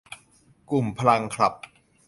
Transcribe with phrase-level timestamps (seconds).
[0.71, 1.53] กลุ่มพลังคลับ